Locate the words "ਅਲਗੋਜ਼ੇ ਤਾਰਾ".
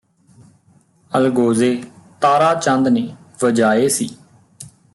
1.11-2.53